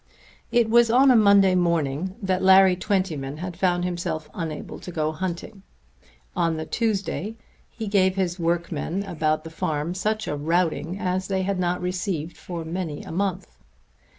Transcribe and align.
It 0.51 0.67
was 0.67 0.89
on 0.89 1.11
a 1.11 1.15
Monday 1.15 1.53
morning 1.53 2.15
that 2.23 2.41
Larry 2.41 2.75
Twentyman 2.75 3.37
had 3.37 3.55
found 3.55 3.85
himself 3.85 4.31
unable 4.33 4.79
to 4.79 4.91
go 4.91 5.11
hunting. 5.11 5.61
On 6.35 6.57
the 6.57 6.65
Tuesday 6.65 7.35
he 7.69 7.85
gave 7.85 8.15
his 8.15 8.39
workmen 8.39 9.03
about 9.03 9.43
the 9.43 9.51
farm 9.51 9.93
such 9.93 10.27
a 10.27 10.35
routing 10.35 10.97
as 10.97 11.27
they 11.27 11.43
had 11.43 11.59
not 11.59 11.83
received 11.83 12.35
for 12.35 12.65
many 12.65 13.03
a 13.03 13.11
month. 13.11 13.45